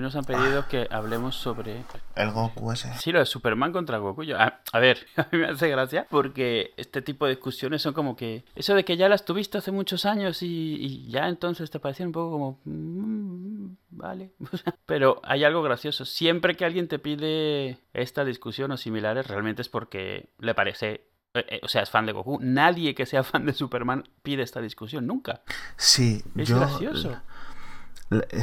Hoy 0.00 0.04
nos 0.04 0.16
han 0.16 0.24
pedido 0.24 0.66
que 0.66 0.88
hablemos 0.90 1.36
sobre... 1.36 1.84
El 2.16 2.30
Goku 2.30 2.72
ese. 2.72 2.90
Sí, 2.94 3.12
lo 3.12 3.18
de 3.18 3.26
Superman 3.26 3.70
contra 3.70 3.98
Goku. 3.98 4.22
Yo, 4.22 4.40
a, 4.40 4.62
a, 4.72 4.78
ver, 4.78 5.06
a 5.16 5.28
mí 5.30 5.36
me 5.36 5.48
hace 5.48 5.68
gracia 5.68 6.06
porque 6.08 6.72
este 6.78 7.02
tipo 7.02 7.26
de 7.26 7.32
discusiones 7.32 7.82
son 7.82 7.92
como 7.92 8.16
que... 8.16 8.46
Eso 8.54 8.74
de 8.74 8.86
que 8.86 8.96
ya 8.96 9.10
las 9.10 9.26
tuviste 9.26 9.58
hace 9.58 9.72
muchos 9.72 10.06
años 10.06 10.42
y, 10.42 10.76
y 10.80 11.10
ya 11.10 11.28
entonces 11.28 11.70
te 11.70 11.80
parecían 11.80 12.06
un 12.06 12.12
poco 12.12 12.30
como... 12.30 12.60
Mmm, 12.64 13.74
vale. 13.90 14.30
Pero 14.86 15.20
hay 15.22 15.44
algo 15.44 15.62
gracioso. 15.62 16.06
Siempre 16.06 16.54
que 16.54 16.64
alguien 16.64 16.88
te 16.88 16.98
pide 16.98 17.76
esta 17.92 18.24
discusión 18.24 18.70
o 18.70 18.78
similares, 18.78 19.26
realmente 19.26 19.60
es 19.60 19.68
porque 19.68 20.30
le 20.38 20.54
parece 20.54 21.10
o 21.62 21.68
sea, 21.68 21.82
es 21.82 21.90
fan 21.90 22.06
de 22.06 22.12
Goku. 22.12 22.38
Nadie 22.40 22.94
que 22.94 23.06
sea 23.06 23.22
fan 23.24 23.44
de 23.46 23.52
Superman 23.52 24.08
pide 24.22 24.42
esta 24.42 24.60
discusión, 24.60 25.06
nunca. 25.06 25.42
Sí, 25.76 26.24
es 26.36 26.48
yo, 26.48 26.56
gracioso. 26.56 27.20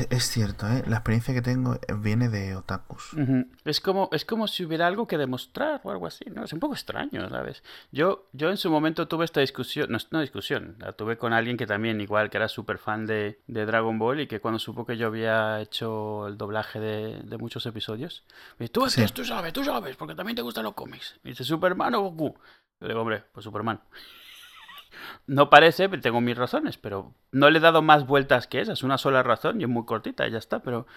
Es 0.10 0.30
cierto, 0.30 0.66
¿eh? 0.66 0.84
la 0.88 0.98
experiencia 0.98 1.34
que 1.34 1.42
tengo 1.42 1.78
viene 1.98 2.30
de 2.30 2.56
otakus. 2.56 3.12
Uh 3.14 3.18
-huh. 3.18 3.48
es, 3.66 3.82
como, 3.82 4.08
es 4.14 4.24
como 4.24 4.48
si 4.48 4.64
hubiera 4.64 4.88
algo 4.88 5.08
que 5.08 5.18
demostrar 5.18 5.82
o 5.84 5.92
algo 5.92 6.08
así, 6.08 6.24
¿no? 6.34 6.46
Es 6.46 6.54
un 6.54 6.62
poco 6.62 6.74
extraño, 6.74 7.28
¿sabes? 7.30 7.64
Yo, 7.92 8.30
yo 8.32 8.50
en 8.50 8.56
su 8.56 8.72
momento 8.72 9.10
tuve 9.10 9.26
esta 9.26 9.42
discusión, 9.42 9.92
no, 9.92 9.98
no 10.12 10.22
discusión, 10.22 10.78
la 10.80 10.94
tuve 10.94 11.18
con 11.18 11.34
alguien 11.34 11.58
que 11.58 11.68
también, 11.68 12.00
igual, 12.00 12.30
que 12.30 12.38
era 12.38 12.48
súper 12.48 12.78
fan 12.78 13.06
de, 13.06 13.42
de, 13.48 13.66
Dragon 13.66 14.00
Ball 14.00 14.22
y 14.22 14.28
que 14.28 14.40
cuando 14.40 14.58
supo 14.58 14.86
que 14.86 14.96
yo 14.96 15.08
había 15.08 15.60
hecho 15.60 16.28
el 16.28 16.38
doblaje 16.38 16.80
de, 16.80 17.22
de 17.24 17.38
muchos 17.38 17.66
episodios, 17.66 18.24
me 18.58 18.64
dice, 18.64 18.74
tú, 18.74 18.90
sí. 18.90 19.06
tú 19.14 19.26
sabes, 19.26 19.52
tú 19.52 19.66
sabes, 19.66 19.98
porque 19.98 20.16
también 20.16 20.38
te 20.38 20.44
gustan 20.44 20.64
los 20.64 20.76
cómics. 20.76 21.20
Y 21.26 21.30
dice, 21.30 21.44
¿Superman 21.44 21.94
o 21.96 22.04
Goku? 22.04 22.40
Le 22.80 22.88
digo, 22.88 23.02
hombre, 23.02 23.26
pues 23.34 23.44
Superman. 23.44 23.82
No 25.26 25.50
parece, 25.50 25.88
tengo 25.90 26.22
mis 26.22 26.38
razones, 26.38 26.78
pero 26.78 27.14
no 27.32 27.50
le 27.50 27.60
he 27.60 27.62
dado 27.62 27.82
más 27.82 28.06
vueltas 28.06 28.48
que 28.48 28.62
esas. 28.62 28.84
Una 28.84 28.98
sola 28.98 29.24
razón 29.24 29.60
y 29.60 29.64
es 29.64 29.70
muy 29.70 29.86
cortita 29.86 30.28
ya 30.28 30.38
está, 30.38 30.60
pero... 30.60 30.88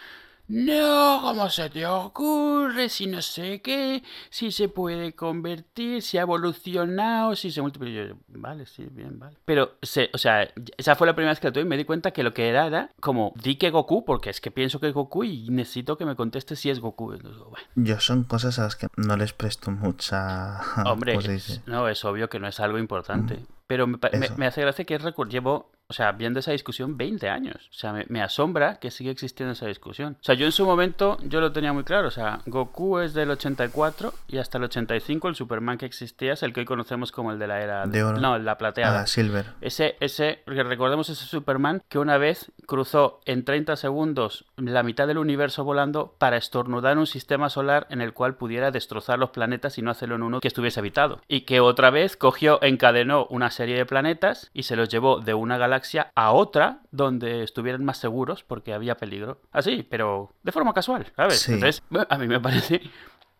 No, 0.52 1.20
¿cómo 1.22 1.48
se 1.48 1.70
te 1.70 1.86
ocurre? 1.86 2.88
Si 2.88 3.06
no 3.06 3.22
sé 3.22 3.62
qué, 3.62 4.02
si 4.30 4.50
se 4.50 4.68
puede 4.68 5.12
convertir, 5.12 6.02
si 6.02 6.18
ha 6.18 6.22
evolucionado, 6.22 7.36
si 7.36 7.52
se 7.52 7.62
multiplica. 7.62 8.16
Vale, 8.26 8.66
sí, 8.66 8.84
bien, 8.90 9.16
vale. 9.20 9.36
Pero, 9.44 9.76
se, 9.80 10.10
o 10.12 10.18
sea, 10.18 10.52
esa 10.76 10.96
fue 10.96 11.06
la 11.06 11.14
primera 11.14 11.30
vez 11.30 11.38
que 11.38 11.46
lo 11.46 11.52
tuve 11.52 11.62
y 11.62 11.68
me 11.68 11.76
di 11.76 11.84
cuenta 11.84 12.10
que 12.10 12.24
lo 12.24 12.34
que 12.34 12.48
era 12.48 12.66
era 12.66 12.90
como, 12.98 13.32
di 13.36 13.54
que 13.56 13.70
Goku, 13.70 14.04
porque 14.04 14.30
es 14.30 14.40
que 14.40 14.50
pienso 14.50 14.80
que 14.80 14.88
es 14.88 14.92
Goku 14.92 15.22
y 15.22 15.48
necesito 15.50 15.96
que 15.96 16.04
me 16.04 16.16
conteste 16.16 16.56
si 16.56 16.68
es 16.68 16.80
Goku. 16.80 17.12
Entonces, 17.12 17.40
bueno. 17.44 17.66
Yo 17.76 18.00
son 18.00 18.24
cosas 18.24 18.58
a 18.58 18.64
las 18.64 18.74
que 18.74 18.88
no 18.96 19.16
les 19.16 19.32
presto 19.32 19.70
mucha. 19.70 20.60
Hombre, 20.84 21.16
no, 21.66 21.86
es 21.86 22.04
obvio 22.04 22.28
que 22.28 22.40
no 22.40 22.48
es 22.48 22.58
algo 22.58 22.78
importante. 22.78 23.36
Mm. 23.36 23.59
Pero 23.70 23.86
me, 23.86 23.98
me, 24.18 24.28
me, 24.36 24.46
hace 24.46 24.62
gracia 24.62 24.84
que 24.84 24.96
es 24.96 25.02
llevo, 25.28 25.70
o 25.90 25.92
sea, 25.92 26.12
viendo 26.12 26.38
esa 26.38 26.52
discusión 26.52 26.96
20 26.96 27.28
años. 27.28 27.68
O 27.70 27.74
sea, 27.74 27.92
me, 27.92 28.06
me, 28.08 28.22
asombra 28.22 28.76
que 28.76 28.92
siga 28.92 29.10
existiendo 29.10 29.54
esa 29.54 29.66
discusión. 29.66 30.16
O 30.20 30.24
sea, 30.24 30.36
yo 30.36 30.46
en 30.46 30.52
su 30.52 30.64
momento, 30.64 31.18
yo 31.24 31.40
lo 31.40 31.50
tenía 31.50 31.72
muy 31.72 31.82
claro. 31.82 32.06
O 32.06 32.12
sea, 32.12 32.42
Goku 32.46 33.00
es 33.00 33.12
del 33.12 33.28
84 33.32 34.14
y 34.28 34.38
hasta 34.38 34.58
el 34.58 34.64
85 34.64 35.26
el 35.26 35.34
Superman 35.34 35.78
que 35.78 35.86
existía 35.86 36.34
es 36.34 36.44
el 36.44 36.52
que 36.52 36.60
hoy 36.60 36.66
conocemos 36.66 37.10
como 37.10 37.32
el 37.32 37.40
de 37.40 37.48
la 37.48 37.60
era... 37.60 37.86
De 37.86 38.04
oro. 38.04 38.20
No, 38.20 38.38
la 38.38 38.56
plateada. 38.56 39.00
Ah, 39.00 39.06
Silver. 39.08 39.46
Ese, 39.60 39.96
ese, 39.98 40.44
recordemos 40.46 41.08
ese 41.08 41.24
Superman 41.24 41.82
que 41.88 41.98
una 41.98 42.18
vez 42.18 42.52
cruzó 42.66 43.20
en 43.24 43.44
30 43.44 43.74
segundos 43.74 44.44
la 44.56 44.84
mitad 44.84 45.08
del 45.08 45.18
universo 45.18 45.64
volando 45.64 46.14
para 46.18 46.36
estornudar 46.36 46.98
un 46.98 47.08
sistema 47.08 47.50
solar 47.50 47.88
en 47.90 48.00
el 48.00 48.12
cual 48.12 48.36
pudiera 48.36 48.70
destrozar 48.70 49.18
los 49.18 49.30
planetas 49.30 49.76
y 49.76 49.82
no 49.82 49.90
hacerlo 49.90 50.14
en 50.14 50.22
uno 50.22 50.40
que 50.40 50.46
estuviese 50.46 50.78
habitado. 50.78 51.20
Y 51.26 51.40
que 51.40 51.58
otra 51.58 51.90
vez 51.90 52.16
cogió, 52.16 52.62
encadenó 52.62 53.26
una 53.26 53.50
serie 53.50 53.76
de 53.76 53.86
planetas 53.86 54.52
y 54.54 54.62
se 54.62 54.76
los 54.76 54.88
llevó 54.88 55.18
de 55.18 55.34
una 55.34 55.58
galaxia 55.58 55.79
a 56.14 56.32
otra 56.32 56.80
donde 56.90 57.42
estuvieran 57.42 57.84
más 57.84 57.98
seguros 57.98 58.44
porque 58.44 58.72
había 58.72 58.96
peligro. 58.96 59.40
Así, 59.52 59.86
pero 59.88 60.34
de 60.42 60.52
forma 60.52 60.72
casual, 60.74 61.12
¿sabes? 61.16 61.40
Sí. 61.40 61.52
Entonces, 61.54 61.82
a 62.08 62.18
mí 62.18 62.26
me 62.26 62.40
parece, 62.40 62.80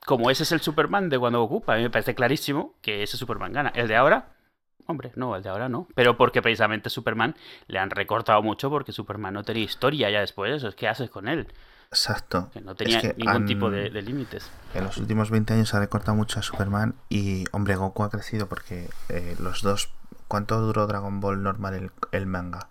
como 0.04 0.30
ese 0.30 0.42
es 0.42 0.52
el 0.52 0.60
Superman 0.60 1.08
de 1.08 1.18
cuando 1.18 1.42
ocupa, 1.42 1.74
a 1.74 1.76
mí 1.76 1.82
me 1.82 1.90
parece 1.90 2.14
clarísimo 2.14 2.74
que 2.80 3.02
ese 3.02 3.16
Superman 3.16 3.52
gana. 3.52 3.72
El 3.74 3.88
de 3.88 3.96
ahora, 3.96 4.34
hombre, 4.86 5.12
no, 5.16 5.36
el 5.36 5.42
de 5.42 5.48
ahora 5.48 5.68
no. 5.68 5.88
Pero 5.94 6.16
porque 6.16 6.42
precisamente 6.42 6.90
Superman 6.90 7.34
le 7.66 7.78
han 7.78 7.90
recortado 7.90 8.42
mucho 8.42 8.70
porque 8.70 8.92
Superman 8.92 9.34
no 9.34 9.44
tenía 9.44 9.64
historia 9.64 10.10
ya 10.10 10.20
después 10.20 10.50
de 10.50 10.56
eso. 10.56 10.76
¿Qué 10.76 10.88
haces 10.88 11.10
con 11.10 11.28
él? 11.28 11.48
Exacto. 11.90 12.50
Que 12.52 12.60
no 12.60 12.74
tenía 12.74 12.98
es 12.98 13.02
que 13.02 13.14
ningún 13.16 13.36
han... 13.36 13.46
tipo 13.46 13.70
de, 13.70 13.90
de, 13.90 14.02
límites. 14.02 14.48
En 14.74 14.84
los 14.84 14.96
últimos 14.98 15.30
20 15.30 15.54
años 15.54 15.68
se 15.68 15.76
ha 15.76 15.80
recortado 15.80 16.16
mucho 16.16 16.38
a 16.38 16.42
Superman 16.42 16.94
y, 17.08 17.44
hombre, 17.52 17.74
Goku 17.74 18.04
ha 18.04 18.10
crecido 18.10 18.48
porque 18.48 18.88
eh, 19.08 19.36
los 19.40 19.62
dos... 19.62 19.92
¿Cuánto 20.30 20.60
duró 20.60 20.86
Dragon 20.86 21.18
Ball 21.18 21.42
normal 21.42 21.74
el, 21.74 21.90
el, 22.12 22.26
manga? 22.26 22.68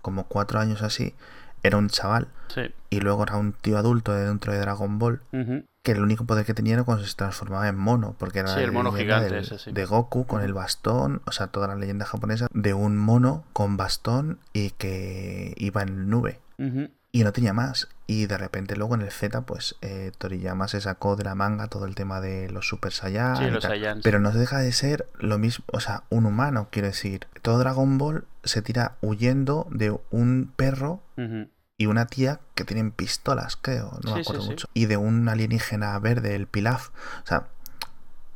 Como 0.00 0.24
cuatro 0.24 0.58
años 0.58 0.80
así. 0.80 1.14
Era 1.62 1.76
un 1.76 1.90
chaval. 1.90 2.28
Sí. 2.48 2.62
Y 2.88 3.00
luego 3.00 3.24
era 3.24 3.36
un 3.36 3.52
tío 3.52 3.76
adulto 3.76 4.14
de 4.14 4.24
dentro 4.24 4.54
de 4.54 4.60
Dragon 4.60 4.98
Ball. 4.98 5.20
Uh 5.32 5.36
-huh. 5.36 5.66
Que 5.82 5.92
el 5.92 6.00
único 6.00 6.24
poder 6.24 6.46
que 6.46 6.54
tenía 6.54 6.72
era 6.72 6.84
cuando 6.84 7.04
se 7.04 7.14
transformaba 7.14 7.68
en 7.68 7.76
mono. 7.76 8.16
Porque 8.18 8.38
era 8.38 8.54
sí, 8.54 8.60
el 8.60 8.72
mono 8.72 8.92
gigante 8.92 9.26
del, 9.26 9.44
ese, 9.44 9.58
sí. 9.58 9.70
de 9.70 9.84
Goku 9.84 10.26
con 10.26 10.40
el 10.40 10.54
bastón. 10.54 11.20
O 11.26 11.32
sea, 11.32 11.48
toda 11.48 11.68
la 11.68 11.74
leyenda 11.74 12.06
japonesa 12.06 12.46
de 12.54 12.72
un 12.72 12.96
mono 12.96 13.44
con 13.52 13.76
bastón 13.76 14.38
y 14.54 14.70
que 14.70 15.52
iba 15.58 15.82
en 15.82 16.08
nube. 16.08 16.40
Uh 16.56 16.62
-huh 16.62 16.90
y 17.18 17.24
no 17.24 17.32
tenía 17.32 17.52
más. 17.52 17.88
Y 18.06 18.26
de 18.26 18.38
repente 18.38 18.76
luego 18.76 18.94
en 18.94 19.00
el 19.00 19.10
Z, 19.10 19.40
pues 19.40 19.74
eh, 19.80 20.12
Toriyama 20.18 20.68
se 20.68 20.80
sacó 20.80 21.16
de 21.16 21.24
la 21.24 21.34
manga 21.34 21.66
todo 21.66 21.84
el 21.84 21.96
tema 21.96 22.20
de 22.20 22.48
los 22.48 22.68
Super 22.68 22.92
Saiyan. 22.92 23.36
Sí, 23.36 23.50
los. 23.50 23.66
Pero 24.04 24.20
no 24.20 24.30
deja 24.30 24.58
de 24.58 24.70
ser 24.70 25.08
lo 25.18 25.36
mismo, 25.36 25.64
o 25.72 25.80
sea, 25.80 26.04
un 26.10 26.26
humano, 26.26 26.68
quiero 26.70 26.86
decir. 26.86 27.26
Todo 27.42 27.58
Dragon 27.58 27.98
Ball 27.98 28.24
se 28.44 28.62
tira 28.62 28.98
huyendo 29.00 29.66
de 29.72 29.98
un 30.10 30.52
perro 30.54 31.02
uh 31.16 31.22
-huh. 31.22 31.48
y 31.76 31.86
una 31.86 32.06
tía 32.06 32.38
que 32.54 32.64
tienen 32.64 32.92
pistolas, 32.92 33.56
creo, 33.56 33.98
no 34.04 34.10
sí, 34.10 34.14
me 34.14 34.20
acuerdo 34.20 34.42
sí, 34.42 34.50
mucho. 34.50 34.68
Y 34.72 34.86
de 34.86 34.96
un 34.96 35.28
alienígena 35.28 35.98
verde, 35.98 36.36
el 36.36 36.46
Pilaf. 36.46 36.90
O 37.24 37.26
sea, 37.26 37.48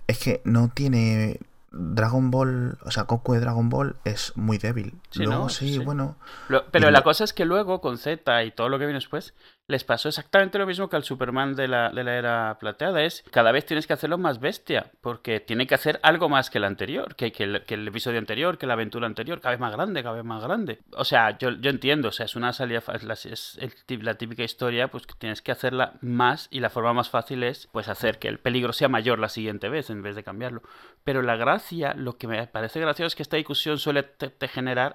es 0.09 0.19
que 0.19 0.43
no 0.45 0.71
tiene 0.75 1.39
Dragon 1.73 2.31
Ball, 2.31 2.79
o 2.85 2.91
sea, 2.91 3.05
Goku 3.05 3.33
de 3.33 3.41
Dragon 3.41 3.69
Ball 3.69 3.97
es 4.05 4.37
muy 4.37 4.59
débil. 4.59 4.95
Sí, 5.11 5.25
luego 5.25 5.45
¿no? 5.45 5.49
sí, 5.49 5.75
sí, 5.75 5.79
bueno. 5.79 6.17
Lo, 6.49 6.67
pero 6.71 6.89
y 6.89 6.93
la 6.93 7.03
cosa 7.03 7.25
es 7.25 7.33
que 7.33 7.45
luego 7.45 7.81
con 7.81 7.99
Z 7.99 8.45
y 8.45 8.51
todo 8.51 8.69
lo 8.69 8.79
que 8.79 8.85
viene 8.85 8.99
después, 8.99 9.35
les 9.69 9.85
pasó 9.85 10.09
exactamente 10.09 10.59
lo 10.59 10.67
mismo 10.67 10.89
que 10.89 10.97
al 10.97 11.05
Superman 11.05 11.55
de 11.55 11.69
la, 11.69 11.91
era 11.91 12.59
plateada. 12.59 13.03
Es 13.03 13.25
cada 13.31 13.53
vez 13.53 13.65
tienes 13.65 13.87
que 13.87 13.93
hacerlo 13.93 14.19
más 14.19 14.41
bestia, 14.41 14.91
porque 15.01 15.41
tiene 15.41 15.67
que 15.67 15.75
hacer 15.75 16.01
algo 16.03 16.29
más 16.29 16.51
que 16.51 16.59
el 16.59 16.65
anterior, 16.65 17.15
que, 17.17 17.33
que, 17.33 17.45
el, 17.45 17.65
que 17.65 17.75
el 17.75 17.89
episodio 17.89 18.19
anterior, 18.19 18.59
que 18.59 18.67
la 18.67 18.75
aventura 18.75 19.07
anterior, 19.07 19.41
cada 19.41 19.53
vez 19.53 19.61
más 19.61 19.73
grande, 19.73 20.03
cada 20.03 20.17
vez 20.17 20.25
más 20.25 20.43
grande. 20.43 20.81
O 20.93 21.05
sea, 21.05 21.39
yo, 21.39 21.49
entiendo, 21.49 22.09
o 22.09 22.13
sea, 22.13 22.27
es 22.27 22.37
una 22.37 22.53
salida, 22.53 22.83
es, 23.25 23.59
la, 23.89 24.15
típica 24.15 24.43
historia, 24.43 24.89
pues 24.89 25.07
tienes 25.19 25.43
que 25.43 25.53
hacerla 25.53 25.95
más 26.01 26.49
y 26.51 26.61
la 26.61 26.71
forma 26.71 26.93
más 26.93 27.09
fácil 27.09 27.43
es 27.43 27.69
pues 27.73 27.89
hacer 27.89 28.19
que 28.19 28.29
el 28.29 28.39
peligro 28.39 28.73
sea 28.73 28.89
mayor 28.89 29.19
la 29.19 29.29
siguiente 29.29 29.69
vez 29.69 29.91
en 29.91 30.03
vez 30.03 30.17
de 30.17 30.25
cambiarlo. 30.25 30.63
Pero 31.05 31.23
la 31.23 31.37
gracia, 31.37 31.95
lo 31.95 32.17
que 32.17 32.27
me 32.27 32.47
parece 32.47 32.81
gracioso 32.81 33.09
es 33.09 33.15
que 33.15 33.23
esta 33.23 33.37
discusión 33.37 33.79
suele 33.79 34.03
te, 34.03 34.33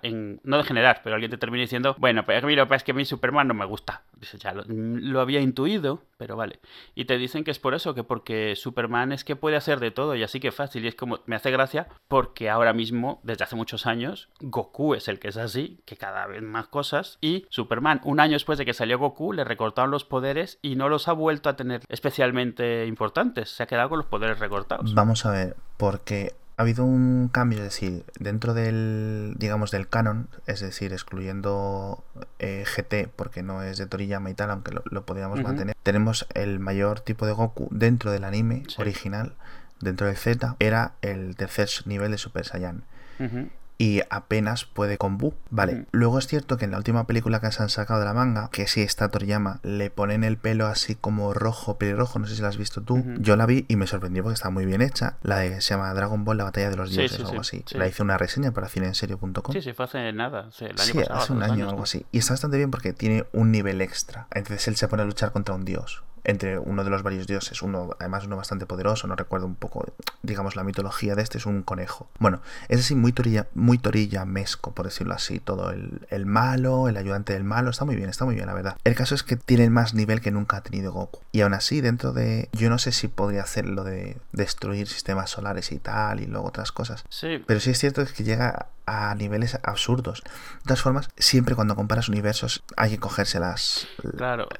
en, 0.04 0.40
no 0.44 0.58
de 0.58 0.64
generar, 0.64 1.02
pero 1.04 1.16
alguien 1.16 1.32
te 1.32 1.38
termina 1.38 1.62
diciendo, 1.62 1.96
bueno, 1.98 2.26
pues 2.26 2.44
mira, 2.44 2.68
pues 2.68 2.80
es 2.80 2.84
que 2.84 2.94
mi 2.94 3.06
Superman 3.06 3.48
no 3.48 3.54
me 3.54 3.66
gusta. 3.66 4.04
Dice, 4.16 4.38
ya 4.38 4.54
lo, 4.66 5.22
había 5.22 5.42
intuido, 5.42 6.04
pero 6.18 6.36
vale. 6.36 6.60
Y 6.96 7.06
te 7.06 7.18
dicen 7.18 7.44
que 7.44 7.52
es 7.52 7.60
por 7.60 7.74
eso, 7.74 7.94
que 7.94 8.04
porque 8.04 8.56
Superman 8.56 9.12
es 9.12 9.24
que 9.24 9.36
puede 9.36 9.56
hacer 9.56 9.80
de 9.80 9.92
todo 9.92 10.16
y 10.16 10.24
así 10.24 10.40
que 10.40 10.52
fácil. 10.52 10.86
Y 10.86 10.88
es 10.88 10.96
como, 10.96 11.20
me 11.26 11.36
hace 11.36 11.52
gracia 11.52 11.88
porque 12.08 12.50
ahora 12.50 12.74
mismo, 12.74 13.20
desde 13.24 13.44
hace 13.44 13.56
muchos 13.56 13.86
años, 13.86 14.30
Goku 14.40 14.96
es 14.96 15.08
el 15.08 15.20
que 15.20 15.30
es 15.30 15.38
así, 15.38 15.80
que 15.86 15.98
cada 15.98 16.26
vez 16.28 16.42
más 16.42 16.68
cosas. 16.68 17.18
Y 17.22 17.46
Superman, 17.50 18.02
un 18.04 18.20
año 18.20 18.34
después 18.34 18.58
de 18.58 18.66
que 18.66 18.74
salió 18.74 19.00
Goku, 19.00 19.34
le 19.34 19.44
recortaron 19.44 19.92
los 19.92 20.06
poderes 20.06 20.60
y 20.62 20.76
no 20.76 20.90
los 20.90 21.08
ha 21.08 21.14
vuelto 21.14 21.50
a 21.50 21.56
tener 21.56 21.82
especialmente 21.90 22.86
importantes. 22.86 23.50
Se 23.50 23.64
ha 23.64 23.68
quedado 23.68 23.90
con 23.90 24.00
los 24.00 24.08
poderes 24.08 24.40
recortados. 24.40 24.94
Vamos 24.94 25.26
a 25.26 25.32
ver, 25.32 25.56
porque 25.78 26.34
ha 26.58 26.64
habido 26.64 26.86
un 26.86 27.30
cambio, 27.32 27.60
es 27.60 27.66
decir, 27.66 28.04
dentro 28.20 28.56
del, 28.56 29.36
digamos, 29.38 29.70
del 29.70 29.88
canon, 29.88 30.28
es 30.48 30.60
decir, 30.60 30.92
excluyendo 30.92 32.04
eh, 32.40 32.66
GT, 32.66 33.10
porque 33.16 33.44
no 33.44 33.62
es 33.62 33.78
de 33.78 33.86
Toriyama 33.86 34.32
y 34.32 34.34
tal, 34.34 34.50
aunque 34.50 34.72
lo, 34.72 34.82
lo 34.90 35.06
podríamos 35.06 35.38
uh 35.40 35.44
-huh. 35.44 35.48
mantener, 35.48 35.76
tenemos 35.84 36.26
el 36.34 36.60
mayor 36.60 37.00
tipo 37.00 37.28
de 37.28 37.34
Goku 37.34 37.68
dentro 37.70 38.12
del 38.12 38.24
anime 38.24 38.64
sí. 38.68 38.82
original, 38.82 39.34
dentro 39.82 40.08
del 40.08 40.18
Z, 40.18 40.56
era 40.58 40.94
el 41.04 41.36
tercer 41.36 41.70
nivel 41.86 42.10
de 42.10 42.18
Super 42.18 42.44
Saiyan. 42.44 42.84
Uh 43.20 43.24
-huh 43.24 43.50
y 43.78 44.02
apenas 44.10 44.66
puede 44.66 44.98
con 44.98 45.18
Bu. 45.18 45.34
Vale, 45.50 45.76
mm. 45.76 45.86
luego 45.92 46.20
es 46.20 46.28
cierto 46.28 46.58
que 46.58 46.66
en 46.66 46.72
la 46.72 46.78
última 46.78 47.06
película 47.06 47.40
que 47.40 47.52
se 47.52 47.62
han 47.62 47.70
sacado 47.70 48.00
de 48.00 48.06
la 48.06 48.14
manga, 48.14 48.50
que 48.52 48.68
sí 48.68 48.82
está 48.82 49.10
Toriyama, 49.10 49.60
le 49.64 49.90
ponen 49.90 50.24
el 50.24 50.38
pelo 50.38 50.68
así 50.68 50.96
como 50.96 51.34
rojo, 51.34 51.78
pelirrojo, 51.78 52.20
no 52.20 52.28
sé 52.28 52.36
si 52.36 52.42
la 52.42 52.48
has 52.50 52.58
visto 52.58 52.82
tú. 52.82 53.04
Yo 53.20 53.36
la 53.36 53.46
vi 53.46 53.66
y 53.68 53.76
me 53.76 53.88
sorprendió 53.88 54.24
porque 54.24 54.36
está 54.36 54.50
muy 54.50 54.66
bien 54.66 54.82
hecha. 54.82 55.18
La 55.22 55.38
de, 55.38 55.62
se 55.62 55.74
llama 55.74 55.94
Dragon 55.94 56.24
Ball, 56.26 56.38
la 56.38 56.46
batalla 56.46 56.70
de 56.70 56.78
los 56.78 56.92
dioses 56.92 57.12
sí, 57.12 57.18
sí, 57.18 57.24
o 57.24 57.30
algo 57.30 57.44
sí, 57.44 57.64
así. 57.66 57.78
La 57.78 57.88
hice 57.88 58.04
una 58.04 58.18
reseña 58.18 58.52
para 58.52 58.68
cineenserio.com. 58.68 59.54
Sí, 59.54 59.62
sí, 59.62 59.74
fue 59.74 59.86
hace 59.86 60.12
nada. 60.14 60.50
Sí, 60.52 60.66
el 60.66 60.72
año 60.72 60.80
sí 60.84 60.94
pasado, 60.94 61.20
hace 61.20 61.34
un 61.34 61.44
año 61.44 61.68
o 61.68 61.70
algo 61.70 61.84
así. 61.84 62.06
Y 62.12 62.20
está 62.20 62.34
bastante 62.34 62.58
bien 62.58 62.72
porque 62.72 62.94
tiene 62.94 63.26
un 63.34 63.52
nivel 63.52 63.82
extra. 63.82 64.28
Entonces 64.32 64.68
él 64.68 64.76
se 64.76 64.88
pone 64.88 65.04
a 65.04 65.06
luchar 65.06 65.32
contra 65.32 65.56
un 65.56 65.66
dios 65.66 66.04
entre 66.28 66.60
uno 66.60 66.84
de 66.84 66.90
los 66.90 67.04
varios 67.04 67.26
dioses, 67.26 67.62
uno, 67.62 67.96
además 68.00 68.26
uno 68.26 68.36
bastante 68.36 68.66
poderoso, 68.66 69.08
no 69.08 69.16
recuerdo 69.16 69.48
un 69.48 69.56
poco, 69.56 69.86
digamos, 70.22 70.58
la 70.58 70.64
mitología 70.64 71.16
de 71.16 71.24
este, 71.24 71.38
es 71.38 71.46
un 71.46 71.64
conejo. 71.64 72.10
Bueno, 72.20 72.42
es 72.68 72.82
así 72.82 72.96
muy 72.96 73.14
torilla, 73.14 73.48
muy 73.56 73.80
mesco 74.26 74.74
por 74.74 74.86
decirlo 74.86 75.14
así, 75.14 75.40
todo 75.40 75.72
el, 75.72 76.06
el 76.10 76.26
malo, 76.26 76.90
el 76.90 76.98
ayudante 76.98 77.32
del 77.32 77.46
malo, 77.46 77.70
está 77.70 77.86
muy 77.86 77.96
bien, 77.96 78.10
está 78.10 78.26
muy 78.26 78.36
bien, 78.36 78.46
la 78.48 78.54
verdad. 78.54 78.78
El 78.84 78.94
caso 78.94 79.16
es 79.16 79.24
que 79.24 79.38
tiene 79.38 79.70
más 79.70 79.94
nivel 79.94 80.20
que 80.20 80.32
nunca 80.32 80.58
ha 80.58 80.62
tenido 80.62 80.92
Goku. 80.92 81.22
Y 81.32 81.42
aún 81.42 81.54
así, 81.54 81.80
dentro 81.80 82.12
de, 82.12 82.50
yo 82.52 82.70
no 82.70 82.78
sé 82.78 82.92
si 82.92 83.08
podría 83.08 83.44
hacer 83.44 83.66
lo 83.66 83.86
de 83.86 84.18
destruir 84.34 84.88
sistemas 84.88 85.30
solares 85.30 85.72
y 85.72 85.80
tal, 85.80 86.20
y 86.20 86.26
luego 86.26 86.48
otras 86.48 86.74
cosas. 86.74 87.06
Sí. 87.10 87.42
Pero 87.48 87.62
sí 87.62 87.72
es 87.72 87.80
cierto 87.80 88.06
que 88.06 88.24
llega 88.26 88.68
a 88.88 89.14
niveles 89.14 89.60
absurdos. 89.64 90.24
De 90.24 90.64
todas 90.64 90.82
formas, 90.82 91.10
siempre 91.18 91.54
cuando 91.54 91.76
comparas 91.76 92.10
universos 92.10 92.64
hay 92.78 92.92
que 92.92 92.98
cogerse 92.98 93.40
las, 93.40 93.88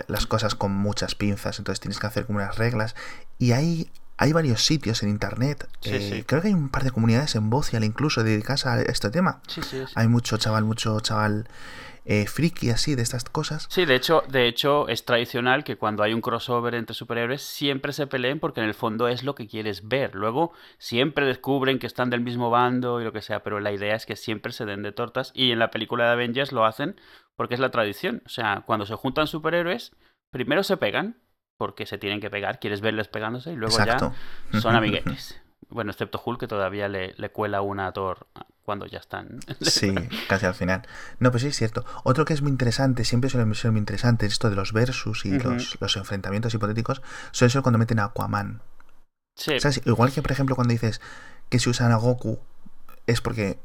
las 0.08 0.28
cosas 0.28 0.54
con 0.54 0.72
muchas 0.72 1.16
pinzas, 1.16 1.58
entonces 1.58 1.80
tienes 1.80 1.98
que 1.98 2.08
hacer 2.08 2.26
como 2.28 2.40
unas 2.40 2.58
reglas. 2.58 2.96
Y 3.40 3.54
hay, 3.54 3.90
hay 4.18 4.34
varios 4.34 4.66
sitios 4.66 5.04
en 5.04 5.10
internet, 5.10 5.68
eh, 5.84 6.24
creo 6.26 6.42
que 6.42 6.48
hay 6.50 6.54
un 6.54 6.70
par 6.70 6.84
de 6.84 6.92
comunidades 6.92 7.36
en 7.36 7.50
Vocial 7.50 7.84
incluso 7.84 8.24
dedicadas 8.24 8.66
a 8.66 8.82
este 8.82 9.10
tema. 9.12 9.42
hay 9.96 10.08
mucho 10.08 10.38
chaval, 10.38 10.64
mucho 10.64 11.00
chaval 11.00 11.48
eh, 12.10 12.26
friki 12.26 12.70
así 12.70 12.96
de 12.96 13.02
estas 13.02 13.26
cosas. 13.26 13.68
Sí, 13.70 13.86
de 13.86 13.94
hecho, 13.94 14.24
de 14.30 14.48
hecho 14.48 14.88
es 14.88 15.04
tradicional 15.04 15.66
que 15.66 15.76
cuando 15.76 16.04
hay 16.04 16.14
un 16.14 16.22
crossover 16.22 16.74
entre 16.74 16.94
superhéroes 16.94 17.42
siempre 17.42 17.92
se 17.92 18.08
peleen 18.08 18.40
porque 18.40 18.62
en 18.62 18.68
el 18.68 18.74
fondo 18.74 19.10
es 19.10 19.24
lo 19.24 19.36
que 19.36 19.46
quieres 19.46 19.90
ver. 19.90 20.16
Luego 20.16 20.54
siempre 20.78 21.26
descubren 21.26 21.80
que 21.80 21.88
están 21.88 22.10
del 22.10 22.22
mismo 22.22 22.50
bando 22.50 23.02
y 23.02 23.04
lo 23.04 23.12
que 23.12 23.22
sea, 23.22 23.44
pero 23.44 23.60
la 23.60 23.74
idea 23.74 23.94
es 23.94 24.06
que 24.06 24.16
siempre 24.16 24.54
se 24.54 24.64
den 24.64 24.84
de 24.84 24.94
tortas 24.94 25.32
y 25.36 25.52
en 25.52 25.60
la 25.60 25.70
película 25.70 26.06
de 26.06 26.12
Avengers 26.12 26.54
lo 26.54 26.66
hacen 26.66 26.96
porque 27.36 27.56
es 27.56 27.60
la 27.60 27.72
tradición. 27.72 28.24
O 28.26 28.30
sea, 28.30 28.64
cuando 28.66 28.86
se 28.86 28.96
juntan 28.96 29.28
superhéroes, 29.28 29.92
primero 30.32 30.64
se 30.64 30.78
pegan 30.78 31.18
porque 31.58 31.86
se 31.86 31.98
tienen 31.98 32.20
que 32.20 32.30
pegar, 32.30 32.60
quieres 32.60 32.82
verles 32.82 33.08
pegándose 33.08 33.54
y 33.54 33.56
luego 33.56 33.78
ya 33.78 33.98
son 34.60 34.76
amiguetes. 34.76 35.42
Bueno, 35.70 35.92
excepto 35.92 36.22
Hulk, 36.24 36.40
que 36.40 36.48
todavía 36.48 36.88
le, 36.88 37.14
le 37.18 37.30
cuela 37.30 37.62
una 37.62 37.88
a 37.88 37.92
Thor 37.92 38.28
cuando 38.64 38.86
ya 38.86 39.00
están. 39.00 39.40
Sí, 39.62 39.96
casi 40.28 40.46
al 40.46 40.54
final. 40.54 40.84
No, 41.20 41.32
pues 41.32 41.44
sí, 41.44 41.50
es 41.50 41.58
cierto. 41.58 41.86
Otro 42.04 42.26
que 42.26 42.34
es 42.34 42.42
muy 42.42 42.52
interesante, 42.52 43.04
siempre 43.06 43.30
suele 43.30 43.54
ser 43.56 43.72
muy 43.72 43.80
interesante, 43.80 44.26
esto 44.26 44.50
de 44.50 44.56
los 44.56 44.74
versus 44.74 45.26
y 45.26 45.40
los, 45.40 45.78
los, 45.80 45.98
enfrentamientos 45.98 46.54
hipotéticos, 46.54 47.02
suele 47.32 47.50
ser 47.50 47.62
cuando 47.62 47.80
meten 47.80 48.00
a 48.00 48.06
Aquaman. 48.06 48.62
Sí. 49.36 49.54
Igual 49.86 50.12
que, 50.12 50.22
por 50.22 50.32
ejemplo, 50.32 50.56
cuando 50.56 50.74
dices 50.74 51.00
que 51.50 51.60
si 51.60 51.70
usan 51.70 51.92
a 51.92 51.96
Goku 51.96 52.40
es 53.06 53.22
porque 53.22 53.58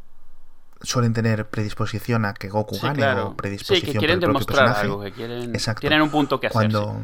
suelen 0.83 1.13
tener 1.13 1.49
predisposición 1.49 2.25
a 2.25 2.35
que 2.35 2.49
Goku 2.49 2.79
gane 2.81 3.05
o 3.21 3.37
predisposición 3.37 3.87
sí, 3.87 3.93
que 3.93 3.99
quieren 3.99 4.21
demostrar 4.21 4.69
algo, 4.69 5.03
que 5.03 5.13
quieren, 5.13 5.55
Exacto. 5.55 5.81
tienen 5.81 6.03
un 6.03 6.11
punto 6.11 6.39
que 6.39 6.47
hacer. 6.47 6.53
Cuando, 6.53 7.03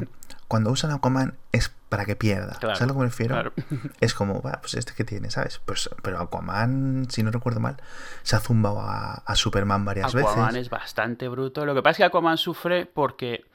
cuando 0.49 0.71
usan 0.71 0.89
Aquaman 0.91 1.35
es 1.51 1.71
para 1.89 2.05
que 2.05 2.15
pierda. 2.15 2.55
¿Sabes 2.59 2.81
a 2.81 2.85
lo 2.87 2.93
que 2.93 2.99
me 2.99 3.05
refiero? 3.05 3.53
Es 4.01 4.15
como, 4.15 4.41
pues 4.41 4.73
este 4.73 4.93
que 4.93 5.03
tiene, 5.03 5.29
¿sabes? 5.29 5.61
Pues, 5.63 5.89
pero 6.01 6.19
Aquaman, 6.19 7.05
si 7.09 7.21
no 7.21 7.29
recuerdo 7.29 7.59
mal, 7.59 7.77
se 8.23 8.35
ha 8.35 8.39
zumbado 8.39 8.81
a, 8.81 9.35
Superman 9.35 9.85
varias 9.85 10.13
veces. 10.13 10.31
Aquaman 10.31 10.55
es 10.55 10.69
bastante 10.71 11.27
bruto. 11.29 11.65
Lo 11.65 11.75
que 11.75 11.83
pasa 11.83 11.91
es 11.91 11.97
que 11.97 12.03
Aquaman 12.05 12.37
sufre 12.37 12.87
porque 12.87 13.45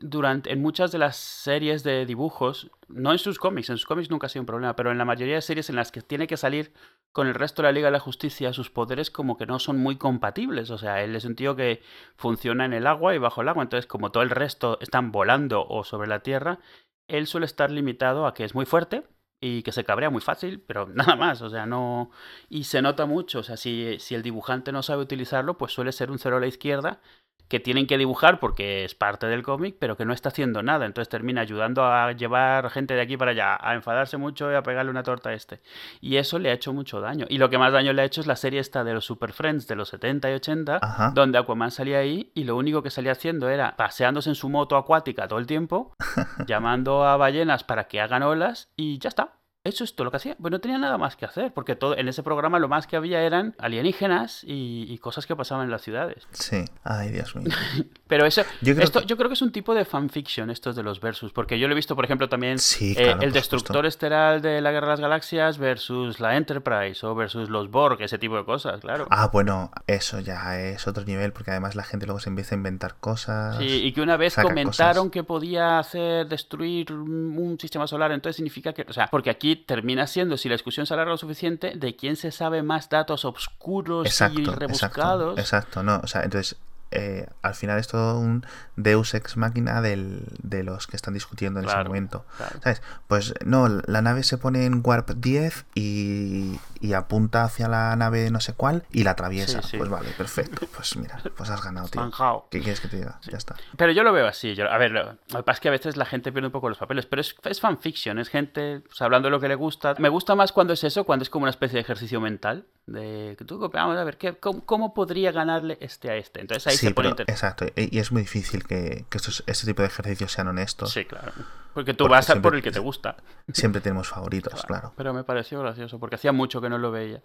durante, 0.00 0.52
en 0.52 0.60
muchas 0.60 0.92
de 0.92 0.98
las 0.98 1.16
series 1.16 1.82
de 1.82 2.06
dibujos, 2.06 2.70
no 2.88 3.12
en 3.12 3.18
sus 3.18 3.38
cómics, 3.38 3.70
en 3.70 3.76
sus 3.76 3.86
cómics 3.86 4.10
nunca 4.10 4.26
ha 4.26 4.30
sido 4.30 4.42
un 4.42 4.46
problema, 4.46 4.76
pero 4.76 4.90
en 4.90 4.98
la 4.98 5.04
mayoría 5.04 5.36
de 5.36 5.42
series 5.42 5.70
en 5.70 5.76
las 5.76 5.92
que 5.92 6.02
tiene 6.02 6.26
que 6.26 6.36
salir 6.36 6.72
con 7.12 7.26
el 7.26 7.34
resto 7.34 7.62
de 7.62 7.68
la 7.68 7.72
Liga 7.72 7.88
de 7.88 7.92
la 7.92 8.00
Justicia, 8.00 8.52
sus 8.52 8.70
poderes 8.70 9.10
como 9.10 9.36
que 9.36 9.46
no 9.46 9.58
son 9.58 9.78
muy 9.78 9.96
compatibles. 9.96 10.70
O 10.70 10.78
sea, 10.78 11.02
él 11.02 11.16
es 11.16 11.24
un 11.24 11.36
tío 11.36 11.56
que 11.56 11.82
funciona 12.16 12.64
en 12.64 12.72
el 12.72 12.86
agua 12.86 13.14
y 13.14 13.18
bajo 13.18 13.42
el 13.42 13.48
agua, 13.48 13.62
entonces 13.62 13.86
como 13.86 14.10
todo 14.12 14.22
el 14.22 14.30
resto 14.30 14.78
están 14.80 15.12
volando 15.12 15.66
o 15.66 15.84
sobre 15.84 16.08
la 16.08 16.20
tierra, 16.20 16.60
él 17.08 17.26
suele 17.26 17.46
estar 17.46 17.70
limitado 17.70 18.26
a 18.26 18.34
que 18.34 18.44
es 18.44 18.54
muy 18.54 18.66
fuerte, 18.66 19.04
y 19.40 19.62
que 19.62 19.72
se 19.72 19.84
cabrea 19.84 20.10
muy 20.10 20.20
fácil, 20.20 20.60
pero 20.60 20.86
nada 20.94 21.16
más, 21.16 21.42
o 21.42 21.50
sea, 21.50 21.66
no... 21.66 22.10
Y 22.48 22.64
se 22.64 22.82
nota 22.82 23.06
mucho, 23.06 23.40
o 23.40 23.42
sea, 23.42 23.56
si, 23.56 23.96
si 24.00 24.14
el 24.14 24.22
dibujante 24.22 24.72
no 24.72 24.82
sabe 24.82 25.02
utilizarlo, 25.02 25.58
pues 25.58 25.72
suele 25.72 25.92
ser 25.92 26.10
un 26.10 26.18
cero 26.18 26.38
a 26.38 26.40
la 26.40 26.46
izquierda 26.46 27.00
que 27.48 27.60
tienen 27.60 27.86
que 27.86 27.98
dibujar 27.98 28.38
porque 28.40 28.84
es 28.84 28.94
parte 28.94 29.26
del 29.26 29.42
cómic, 29.42 29.76
pero 29.78 29.96
que 29.96 30.04
no 30.04 30.12
está 30.12 30.28
haciendo 30.28 30.62
nada. 30.62 30.86
Entonces 30.86 31.08
termina 31.08 31.40
ayudando 31.40 31.84
a 31.84 32.12
llevar 32.12 32.68
gente 32.70 32.94
de 32.94 33.00
aquí 33.00 33.16
para 33.16 33.30
allá, 33.32 33.58
a 33.60 33.74
enfadarse 33.74 34.16
mucho 34.16 34.52
y 34.52 34.54
a 34.54 34.62
pegarle 34.62 34.90
una 34.90 35.02
torta 35.02 35.30
a 35.30 35.34
este. 35.34 35.60
Y 36.00 36.16
eso 36.16 36.38
le 36.38 36.50
ha 36.50 36.52
hecho 36.52 36.72
mucho 36.72 37.00
daño. 37.00 37.26
Y 37.28 37.38
lo 37.38 37.50
que 37.50 37.58
más 37.58 37.72
daño 37.72 37.92
le 37.92 38.02
ha 38.02 38.04
hecho 38.04 38.20
es 38.20 38.26
la 38.26 38.36
serie 38.36 38.60
esta 38.60 38.84
de 38.84 38.94
los 38.94 39.04
Super 39.04 39.32
Friends 39.32 39.66
de 39.66 39.76
los 39.76 39.88
70 39.88 40.30
y 40.30 40.34
80, 40.34 41.12
donde 41.14 41.38
Aquaman 41.38 41.70
salía 41.70 41.98
ahí 41.98 42.30
y 42.34 42.44
lo 42.44 42.56
único 42.56 42.82
que 42.82 42.90
salía 42.90 43.12
haciendo 43.12 43.48
era 43.48 43.76
paseándose 43.76 44.28
en 44.28 44.34
su 44.34 44.48
moto 44.48 44.76
acuática 44.76 45.26
todo 45.26 45.38
el 45.38 45.46
tiempo, 45.46 45.94
llamando 46.46 47.04
a 47.04 47.16
ballenas 47.16 47.64
para 47.64 47.88
que 47.88 48.00
hagan 48.00 48.22
olas 48.22 48.68
y 48.76 48.98
ya 48.98 49.08
está. 49.08 49.37
Eso 49.68 49.84
es 49.84 49.94
todo 49.94 50.06
lo 50.06 50.10
que 50.10 50.16
hacía. 50.16 50.34
Pues 50.40 50.50
no 50.50 50.60
tenía 50.60 50.78
nada 50.78 50.96
más 50.96 51.14
que 51.14 51.26
hacer, 51.26 51.52
porque 51.52 51.76
todo, 51.76 51.96
en 51.96 52.08
ese 52.08 52.22
programa 52.22 52.58
lo 52.58 52.68
más 52.68 52.86
que 52.86 52.96
había 52.96 53.20
eran 53.20 53.54
alienígenas 53.58 54.42
y, 54.46 54.96
cosas 54.98 55.26
que 55.26 55.36
pasaban 55.36 55.66
en 55.66 55.70
las 55.70 55.82
ciudades. 55.82 56.26
Sí, 56.32 56.64
ay 56.82 57.10
Dios 57.10 57.36
mío. 57.36 57.54
Pero 58.08 58.24
eso, 58.24 58.42
yo 58.62 58.74
creo, 58.74 58.84
esto, 58.84 59.00
que... 59.00 59.06
yo 59.06 59.16
creo 59.16 59.28
que 59.28 59.34
es 59.34 59.42
un 59.42 59.52
tipo 59.52 59.74
de 59.74 59.84
fanfiction, 59.84 60.50
estos 60.50 60.74
de 60.74 60.82
los 60.82 61.00
versus, 61.00 61.32
porque 61.32 61.58
yo 61.58 61.68
lo 61.68 61.74
he 61.74 61.76
visto, 61.76 61.94
por 61.94 62.04
ejemplo, 62.04 62.28
también 62.28 62.56
eh, 62.80 63.16
el 63.20 63.32
destructor 63.32 63.84
esteral 63.84 64.40
de 64.40 64.60
la 64.62 64.72
Guerra 64.72 64.86
de 64.86 64.92
las 64.92 65.00
Galaxias 65.00 65.58
versus 65.58 66.18
la 66.18 66.36
Enterprise 66.36 67.06
o 67.06 67.14
versus 67.14 67.50
los 67.50 67.70
Borg, 67.70 68.00
ese 68.00 68.18
tipo 68.18 68.36
de 68.36 68.44
cosas, 68.44 68.80
claro. 68.80 69.06
Ah, 69.10 69.28
bueno, 69.30 69.70
eso 69.86 70.20
ya 70.20 70.58
es 70.58 70.88
otro 70.88 71.04
nivel, 71.04 71.32
porque 71.32 71.50
además 71.50 71.76
la 71.76 71.84
gente 71.84 72.06
luego 72.06 72.20
se 72.20 72.30
empieza 72.30 72.54
a 72.54 72.56
inventar 72.56 72.96
cosas. 72.98 73.58
Sí, 73.58 73.84
y 73.84 73.92
que 73.92 74.00
una 74.00 74.16
vez 74.16 74.34
comentaron 74.34 75.10
que 75.10 75.22
podía 75.22 75.78
hacer 75.78 76.26
destruir 76.26 76.92
un 76.92 77.58
sistema 77.60 77.86
solar, 77.86 78.10
entonces 78.12 78.36
significa 78.36 78.72
que, 78.72 78.86
o 78.88 78.92
sea, 78.92 79.08
porque 79.08 79.30
aquí 79.30 79.57
termina 79.66 80.06
siendo, 80.06 80.36
si 80.36 80.48
la 80.48 80.54
discusión 80.54 80.86
se 80.86 80.94
alarga 80.94 81.12
lo 81.12 81.18
suficiente, 81.18 81.72
de 81.76 81.96
quién 81.96 82.16
se 82.16 82.30
sabe 82.30 82.62
más 82.62 82.88
datos 82.88 83.24
oscuros 83.24 84.20
y 84.20 84.44
rebuscados. 84.44 85.38
Exacto, 85.38 85.40
exacto, 85.40 85.82
no, 85.82 86.00
o 86.02 86.06
sea, 86.06 86.22
entonces 86.22 86.56
eh, 86.90 87.26
al 87.42 87.54
final 87.54 87.78
es 87.78 87.88
todo 87.88 88.18
un 88.18 88.46
deus 88.76 89.14
ex 89.14 89.36
máquina 89.36 89.80
de 89.82 90.62
los 90.62 90.86
que 90.86 90.96
están 90.96 91.14
discutiendo 91.14 91.60
en 91.60 91.66
ese 91.66 91.76
momento. 91.84 92.24
¿Sabes? 92.62 92.82
Pues 93.06 93.34
no, 93.44 93.68
la 93.68 94.02
nave 94.02 94.22
se 94.22 94.38
pone 94.38 94.64
en 94.64 94.80
Warp 94.84 95.10
10 95.10 95.66
y, 95.74 96.58
y 96.80 96.92
apunta 96.92 97.44
hacia 97.44 97.68
la 97.68 97.94
nave 97.96 98.30
no 98.30 98.40
sé 98.40 98.54
cuál 98.54 98.84
y 98.92 99.04
la 99.04 99.12
atraviesa. 99.12 99.60
Pues 99.76 99.88
vale, 99.88 100.10
perfecto. 100.16 100.66
Pues 100.74 100.96
mira, 100.96 101.20
pues 101.36 101.50
has 101.50 101.62
ganado, 101.62 101.88
tío. 101.88 102.10
¿Qué 102.50 102.60
quieres 102.60 102.80
que 102.80 102.88
te 102.88 102.96
diga? 102.96 103.20
Ya 103.30 103.36
está. 103.36 103.56
Pero 103.76 103.92
yo 103.92 104.02
lo 104.02 104.12
veo 104.12 104.26
así. 104.26 104.54
Yo, 104.54 104.70
a 104.70 104.78
ver, 104.78 104.92
lo, 104.92 105.16
que 105.28 105.42
pasa 105.42 105.52
es 105.52 105.60
que 105.60 105.68
a 105.68 105.72
veces 105.72 105.96
la 105.96 106.06
gente 106.06 106.32
pierde 106.32 106.46
un 106.46 106.52
poco 106.52 106.68
los 106.68 106.78
papeles, 106.78 107.06
pero 107.06 107.20
es, 107.20 107.34
es 107.44 107.60
fanfiction, 107.60 108.18
es 108.18 108.28
gente 108.28 108.80
pues, 108.80 109.00
hablando 109.02 109.26
de 109.26 109.30
lo 109.30 109.40
que 109.40 109.48
le 109.48 109.54
gusta. 109.54 109.94
Me 109.98 110.08
gusta 110.08 110.34
más 110.34 110.52
cuando 110.52 110.72
es 110.72 110.84
eso, 110.84 111.04
cuando 111.04 111.22
es 111.22 111.30
como 111.30 111.44
una 111.44 111.50
especie 111.50 111.76
de 111.76 111.80
ejercicio 111.80 112.20
mental. 112.20 112.66
De 112.88 113.36
que 113.36 113.44
tú, 113.44 113.58
vamos 113.58 113.98
a 113.98 114.04
ver, 114.04 114.16
¿qué, 114.16 114.38
cómo, 114.38 114.94
podría 114.94 115.30
ganarle 115.30 115.76
este 115.82 116.10
a 116.10 116.16
este? 116.16 116.40
Entonces 116.40 116.66
ahí 116.66 116.76
se 116.76 116.90
pone 116.94 117.10
Exacto, 117.10 117.66
y 117.76 117.98
es 117.98 118.12
muy 118.12 118.22
difícil 118.22 118.66
que, 118.66 119.04
que 119.10 119.18
estos, 119.18 119.44
este 119.46 119.66
tipo 119.66 119.82
de 119.82 119.88
ejercicios 119.88 120.32
sean 120.32 120.48
honestos. 120.48 120.90
Sí, 120.90 121.04
claro. 121.04 121.32
Porque 121.74 121.92
tú 121.92 122.08
vas 122.08 122.30
a 122.30 122.40
por 122.40 122.54
el 122.54 122.62
que 122.62 122.72
te 122.72 122.78
gusta. 122.78 123.16
Siempre 123.52 123.80
tenemos 123.82 124.08
favoritos, 124.08 124.64
claro. 124.64 124.94
Pero 124.96 125.12
me 125.12 125.22
pareció 125.22 125.60
gracioso, 125.60 125.98
porque 125.98 126.14
hacía 126.16 126.32
mucho 126.32 126.62
que 126.62 126.70
no 126.70 126.78
lo 126.78 126.90
veía. 126.90 127.20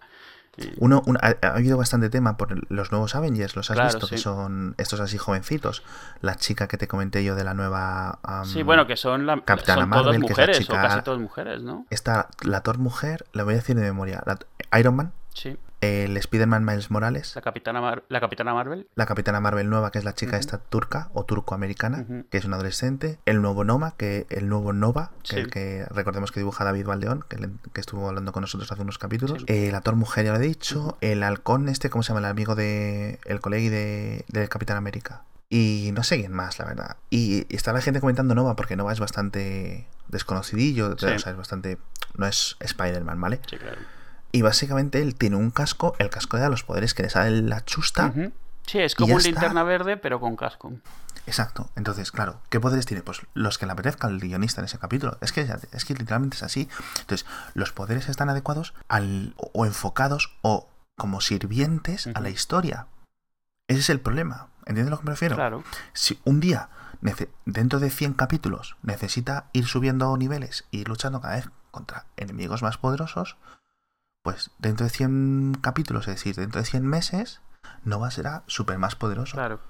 Uno, 0.78 1.02
ha, 1.20 1.48
habido 1.48 1.76
bastante 1.76 2.10
tema 2.10 2.36
por 2.36 2.70
los 2.70 2.92
nuevos 2.92 3.14
Avengers, 3.14 3.56
¿los 3.56 3.70
has 3.70 3.94
visto? 3.94 4.06
Que 4.06 4.18
son 4.18 4.74
estos 4.78 5.00
así 5.00 5.18
jovencitos. 5.18 5.82
La 6.20 6.36
chica 6.36 6.68
que 6.68 6.76
te 6.76 6.86
comenté 6.86 7.24
yo 7.24 7.34
de 7.34 7.42
la 7.42 7.54
nueva. 7.54 8.20
sí, 8.44 8.62
bueno, 8.62 8.86
que 8.86 8.96
son, 8.96 9.26
la, 9.26 9.40
Capitana 9.40 9.86
Marvel, 9.86 10.20
todas 10.20 10.20
mujeres, 10.20 10.70
o 10.70 10.72
casi 10.72 11.02
todas 11.02 11.20
mujeres, 11.20 11.62
¿no? 11.62 11.86
Está 11.90 12.28
la 12.42 12.60
Thor 12.60 12.78
mujer, 12.78 13.26
la 13.32 13.44
voy 13.44 13.54
a 13.54 13.56
decir 13.56 13.74
de 13.74 13.82
memoria. 13.82 14.22
Iron 14.78 14.96
Man. 14.96 15.12
Sí 15.34 15.58
el 15.84 16.16
Spider-Man 16.16 16.64
Miles 16.64 16.90
Morales. 16.90 17.34
La 17.34 17.42
Capitana, 17.42 18.02
la 18.08 18.20
Capitana 18.20 18.54
Marvel. 18.54 18.88
La 18.94 19.06
Capitana 19.06 19.40
Marvel 19.40 19.68
nueva, 19.68 19.90
que 19.90 19.98
es 19.98 20.04
la 20.04 20.14
chica 20.14 20.36
esta 20.36 20.58
turca 20.58 21.10
o 21.12 21.24
turco-americana, 21.24 22.06
que 22.30 22.38
es 22.38 22.44
una 22.44 22.56
adolescente. 22.56 23.18
El 23.26 23.42
nuevo 23.42 23.64
Noma, 23.64 23.94
que 23.96 24.26
el 24.30 24.48
nuevo 24.48 24.72
Nova, 24.72 25.10
que 25.22 25.36
el 25.36 25.50
que 25.50 25.86
recordemos 25.90 26.32
que 26.32 26.40
dibuja 26.40 26.64
David 26.64 26.86
Valdeón, 26.86 27.24
que, 27.28 27.48
que 27.72 27.80
estuvo 27.80 28.08
hablando 28.08 28.32
con 28.32 28.42
nosotros 28.42 28.70
hace 28.70 28.82
unos 28.82 28.98
capítulos. 28.98 29.44
El 29.46 29.72
la 29.72 29.80
Thor 29.80 29.96
Mujer, 29.96 30.24
ya 30.24 30.32
lo 30.32 30.38
he 30.38 30.42
dicho. 30.42 30.96
El 31.00 31.22
halcón 31.22 31.68
este, 31.68 31.90
¿cómo 31.90 32.02
se 32.02 32.08
llama? 32.08 32.20
El 32.20 32.26
amigo 32.26 32.54
de... 32.54 33.18
El 33.24 33.40
colega 33.40 33.70
de, 33.70 34.24
del 34.28 34.48
Capitán 34.48 34.76
América. 34.76 35.24
Y 35.48 35.90
no 35.92 36.02
sé 36.02 36.18
quién 36.18 36.32
más, 36.32 36.58
la 36.58 36.64
verdad. 36.64 36.96
Y 37.10 37.52
está 37.54 37.72
la 37.72 37.80
gente 37.80 38.00
comentando 38.00 38.34
Nova, 38.34 38.56
porque 38.56 38.76
Nova 38.76 38.92
es 38.92 39.00
bastante 39.00 39.86
desconocidillo, 40.08 40.94
o 40.94 40.98
sea, 40.98 41.14
es 41.14 41.36
bastante... 41.36 41.78
No 42.16 42.26
es 42.26 42.56
Spider-Man, 42.60 43.20
¿vale? 43.20 43.40
Sí, 43.48 43.56
claro. 43.56 43.78
Y 44.34 44.42
básicamente 44.42 45.00
él 45.00 45.14
tiene 45.14 45.36
un 45.36 45.52
casco, 45.52 45.94
el 46.00 46.10
casco 46.10 46.36
de 46.36 46.48
los 46.48 46.64
poderes 46.64 46.92
que 46.92 47.04
le 47.04 47.08
sale 47.08 47.40
la 47.40 47.64
chusta. 47.64 48.12
Sí, 48.66 48.80
es 48.80 48.96
como 48.96 49.14
un 49.14 49.22
linterna 49.22 49.62
verde, 49.62 49.96
pero 49.96 50.18
con 50.18 50.34
casco. 50.34 50.72
Exacto. 51.24 51.70
Entonces, 51.76 52.10
claro, 52.10 52.40
¿qué 52.48 52.58
poderes 52.58 52.84
tiene? 52.84 53.04
Pues 53.04 53.20
los 53.34 53.58
que 53.58 53.66
le 53.66 53.70
apetezca 53.70 54.08
al 54.08 54.18
guionista 54.18 54.60
en 54.60 54.64
ese 54.64 54.80
capítulo. 54.80 55.18
Es 55.20 55.30
que, 55.30 55.46
es 55.70 55.84
que 55.84 55.94
literalmente 55.94 56.36
es 56.36 56.42
así. 56.42 56.68
Entonces, 56.98 57.28
los 57.54 57.70
poderes 57.70 58.08
están 58.08 58.28
adecuados 58.28 58.74
al, 58.88 59.36
o 59.36 59.66
enfocados 59.66 60.36
o 60.42 60.68
como 60.96 61.20
sirvientes 61.20 62.08
a 62.12 62.20
la 62.20 62.30
historia. 62.30 62.88
Ese 63.68 63.80
es 63.80 63.90
el 63.90 64.00
problema. 64.00 64.48
¿Entiendes 64.66 64.88
a 64.88 64.90
lo 64.90 64.98
que 64.98 65.04
me 65.04 65.12
refiero? 65.12 65.36
Claro. 65.36 65.62
Si 65.92 66.18
un 66.24 66.40
día 66.40 66.70
dentro 67.44 67.78
de 67.78 67.88
100 67.88 68.14
capítulos 68.14 68.74
necesita 68.82 69.46
ir 69.52 69.66
subiendo 69.66 70.16
niveles 70.16 70.64
y 70.72 70.80
ir 70.80 70.88
luchando 70.88 71.20
cada 71.20 71.36
vez 71.36 71.50
contra 71.70 72.06
enemigos 72.16 72.62
más 72.64 72.78
poderosos, 72.78 73.36
pues 74.24 74.50
dentro 74.58 74.84
de 74.84 74.90
100 74.90 75.58
capítulos, 75.60 76.08
es 76.08 76.14
decir, 76.14 76.34
dentro 76.34 76.58
de 76.58 76.66
100 76.66 76.84
meses, 76.86 77.42
Nova 77.84 78.10
será 78.10 78.42
súper 78.46 78.78
más 78.78 78.96
poderoso. 78.96 79.34
Claro. 79.34 79.60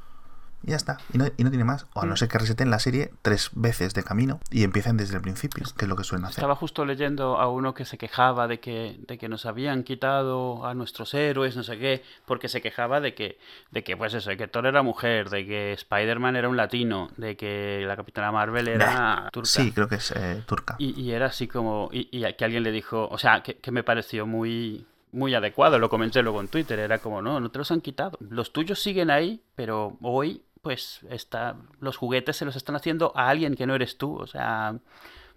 Y 0.66 0.70
ya 0.70 0.76
está. 0.76 0.98
Y 1.12 1.18
no, 1.18 1.30
tiene 1.30 1.64
más. 1.64 1.86
O 1.94 2.00
a 2.00 2.06
no 2.06 2.14
mm. 2.14 2.16
ser 2.16 2.28
que 2.28 2.38
reseten 2.38 2.70
la 2.70 2.78
serie 2.78 3.12
tres 3.22 3.50
veces 3.52 3.94
de 3.94 4.02
camino 4.02 4.40
y 4.50 4.64
empiecen 4.64 4.96
desde 4.96 5.16
el 5.16 5.22
principio, 5.22 5.64
que 5.76 5.84
es 5.84 5.88
lo 5.88 5.96
que 5.96 6.04
suelen 6.04 6.24
hacer. 6.26 6.38
Estaba 6.38 6.54
justo 6.54 6.84
leyendo 6.84 7.38
a 7.38 7.48
uno 7.48 7.74
que 7.74 7.84
se 7.84 7.98
quejaba 7.98 8.48
de 8.48 8.60
que, 8.60 8.98
de 9.06 9.18
que 9.18 9.28
nos 9.28 9.46
habían 9.46 9.82
quitado 9.84 10.66
a 10.66 10.74
nuestros 10.74 11.12
héroes, 11.14 11.56
no 11.56 11.62
sé 11.62 11.78
qué, 11.78 12.02
porque 12.24 12.48
se 12.48 12.62
quejaba 12.62 13.00
de 13.00 13.14
que, 13.14 13.38
de 13.70 13.84
que 13.84 13.96
pues 13.96 14.14
eso, 14.14 14.30
de 14.30 14.36
que 14.36 14.48
Thor 14.48 14.66
era 14.66 14.82
mujer, 14.82 15.30
de 15.30 15.46
que 15.46 15.72
Spider-Man 15.72 16.36
era 16.36 16.48
un 16.48 16.56
latino, 16.56 17.10
de 17.16 17.36
que 17.36 17.84
la 17.86 17.96
Capitana 17.96 18.32
Marvel 18.32 18.68
era 18.68 19.28
turca. 19.32 19.48
Sí, 19.48 19.72
creo 19.72 19.88
que 19.88 19.96
es 19.96 20.12
eh, 20.12 20.42
turca. 20.46 20.76
Y, 20.78 21.10
era 21.10 21.26
así 21.26 21.46
como. 21.46 21.90
Y, 21.92 22.24
que 22.34 22.44
alguien 22.44 22.62
le 22.62 22.72
dijo. 22.72 23.08
O 23.10 23.18
sea, 23.18 23.42
que, 23.42 23.56
que 23.58 23.70
me 23.70 23.82
pareció 23.82 24.26
muy 24.26 24.86
muy 25.14 25.34
adecuado, 25.34 25.78
lo 25.78 25.88
comenté 25.88 26.22
luego 26.22 26.40
en 26.40 26.48
Twitter, 26.48 26.78
era 26.78 26.98
como, 26.98 27.22
no, 27.22 27.40
no 27.40 27.50
te 27.50 27.58
los 27.58 27.70
han 27.70 27.80
quitado. 27.80 28.18
Los 28.20 28.52
tuyos 28.52 28.82
siguen 28.82 29.10
ahí, 29.10 29.40
pero 29.54 29.96
hoy 30.02 30.42
pues 30.64 31.00
está, 31.10 31.56
los 31.78 31.96
juguetes 31.96 32.36
se 32.36 32.44
los 32.44 32.56
están 32.56 32.74
haciendo 32.74 33.12
a 33.14 33.28
alguien 33.28 33.54
que 33.54 33.66
no 33.66 33.76
eres 33.76 33.98
tú, 33.98 34.16
o 34.16 34.26
sea, 34.26 34.74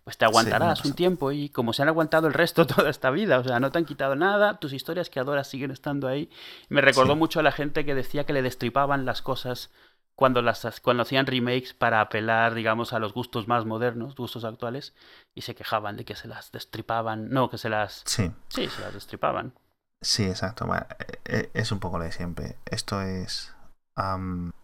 pues 0.06 0.18
te 0.18 0.24
aguantarás 0.24 0.86
un 0.86 0.94
tiempo 0.94 1.34
y 1.34 1.50
como 1.50 1.74
se 1.74 1.82
han 1.82 1.90
aguantado 1.90 2.28
el 2.28 2.34
resto 2.34 2.66
toda 2.76 2.90
esta 2.90 3.12
vida, 3.12 3.38
o 3.40 3.44
sea, 3.44 3.60
no 3.60 3.70
te 3.72 3.78
han 3.78 3.86
quitado 3.86 4.16
nada, 4.16 4.58
tus 4.58 4.72
historias 4.72 5.10
que 5.10 5.20
adoras 5.20 5.50
siguen 5.50 5.70
estando 5.70 6.08
ahí. 6.08 6.32
Me 6.70 6.80
recordó 6.80 7.18
mucho 7.18 7.42
a 7.42 7.44
la 7.44 7.52
gente 7.52 7.86
que 7.86 7.94
decía 7.94 8.24
que 8.24 8.32
le 8.32 8.42
destripaban 8.42 9.06
las 9.06 9.22
cosas 9.22 9.70
cuando 10.16 10.42
las 10.42 10.80
cuando 10.80 11.04
hacían 11.04 11.26
remakes 11.26 11.74
para 11.74 12.00
apelar, 12.00 12.54
digamos, 12.56 12.94
a 12.94 13.00
los 13.00 13.14
gustos 13.14 13.50
más 13.50 13.66
modernos, 13.66 14.16
gustos 14.16 14.46
actuales, 14.46 14.96
y 15.36 15.42
se 15.42 15.56
quejaban 15.56 15.98
de 15.98 16.06
que 16.06 16.16
se 16.16 16.30
las 16.30 16.54
destripaban, 16.54 17.30
no, 17.30 17.50
que 17.50 17.58
se 17.58 17.68
las 17.68 18.04
Sí, 18.06 18.32
sí 18.48 18.68
se 18.70 18.82
las 18.82 18.94
destripaban. 18.94 19.54
Sí, 20.02 20.24
exacto. 20.24 20.68
E, 20.74 21.10
e, 21.26 21.50
es 21.54 21.74
un 21.74 21.80
poco 21.80 21.98
lo 21.98 22.06
de 22.06 22.14
siempre. 22.14 22.56
Esto 22.66 23.02
es 23.02 23.54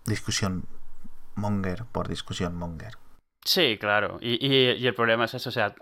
discusión 0.06 0.66
monger 1.36 1.86
por 1.86 2.08
discusión 2.08 2.56
monger. 2.56 2.98
Sí, 3.44 3.78
claro. 3.80 4.20
Y, 4.22 4.86
el 4.86 4.94
problema 4.94 5.26
es 5.26 5.34
eso, 5.34 5.50
o 5.50 5.52
sea, 5.52 5.76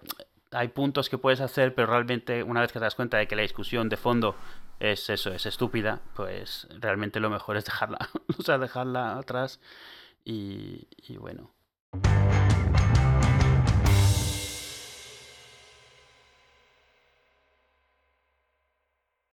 hay 0.52 0.70
puntos 0.70 1.10
que 1.10 1.18
puedes 1.18 1.42
hacer, 1.42 1.76
pero 1.76 1.88
realmente 1.88 2.44
una 2.44 2.62
vez 2.62 2.72
que 2.72 2.80
te 2.80 2.86
das 2.86 2.96
cuenta 2.96 3.18
de 3.18 3.28
que 3.28 3.36
la 3.36 3.44
discusión 3.44 3.90
de 3.90 3.98
fondo 3.98 4.36
es 4.80 5.10
eso, 5.10 5.32
es 5.32 5.46
estúpida, 5.46 6.02
pues 6.16 6.68
realmente 6.80 7.20
lo 7.20 7.30
mejor 7.30 7.58
es 7.58 7.66
dejarla, 7.66 8.10
o 8.40 8.42
sea, 8.42 8.58
dejarla 8.58 9.18
atrás 9.18 9.60
y, 10.26 10.88
y 10.98 11.18
bueno. 11.18 11.52